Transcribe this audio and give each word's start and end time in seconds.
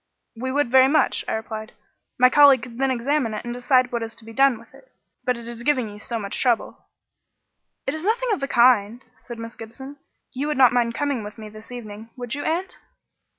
"We 0.35 0.49
should 0.49 0.71
very 0.71 0.87
much," 0.87 1.23
I 1.27 1.33
replied. 1.33 1.73
"My 2.17 2.27
colleague 2.31 2.63
could 2.63 2.79
then 2.79 2.89
examine 2.89 3.35
it 3.35 3.45
and 3.45 3.53
decide 3.53 3.91
what 3.91 4.01
is 4.01 4.15
to 4.15 4.25
be 4.25 4.33
done 4.33 4.57
with 4.57 4.73
it. 4.73 4.91
But 5.25 5.37
it 5.37 5.47
is 5.47 5.61
giving 5.61 5.87
you 5.89 5.99
so 5.99 6.17
much 6.17 6.41
trouble." 6.41 6.87
"It 7.85 7.93
is 7.93 8.03
nothing 8.03 8.31
of 8.31 8.39
the 8.39 8.47
kind," 8.47 9.05
said 9.17 9.37
Miss 9.37 9.53
Gibson. 9.55 9.97
"You 10.33 10.47
would 10.47 10.57
not 10.57 10.73
mind 10.73 10.95
coming 10.95 11.23
with 11.23 11.37
me 11.37 11.49
this 11.49 11.71
evening, 11.71 12.09
would 12.17 12.33
you, 12.33 12.43
aunt?" 12.43 12.79